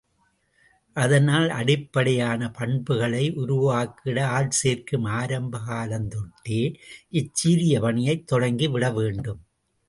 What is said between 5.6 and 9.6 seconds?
காலந்தொட்டே, இச்சீரிய பணியைத் தொடங்கிவிட வேண்டும்.